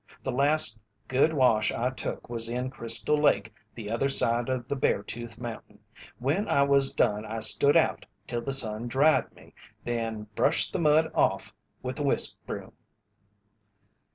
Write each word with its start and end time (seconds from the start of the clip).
The 0.23 0.31
last 0.31 0.79
good 1.07 1.31
wash 1.31 1.71
I 1.71 1.91
took 1.91 2.27
was 2.27 2.49
in 2.49 2.71
Crystal 2.71 3.15
Lake 3.15 3.53
the 3.75 3.91
other 3.91 4.09
side 4.09 4.49
of 4.49 4.67
the 4.67 4.75
Bear 4.75 5.03
tooth 5.03 5.37
Mountain. 5.37 5.77
When 6.17 6.47
I 6.47 6.63
was 6.63 6.95
done 6.95 7.23
I 7.23 7.41
stood 7.41 7.77
out 7.77 8.07
till 8.25 8.41
the 8.41 8.51
sun 8.51 8.87
dried 8.87 9.31
me, 9.35 9.53
then 9.83 10.23
brushed 10.33 10.73
the 10.73 10.79
mud 10.79 11.11
off 11.13 11.53
with 11.83 11.99
a 11.99 12.03
whisk 12.03 12.37
broom." 12.47 12.73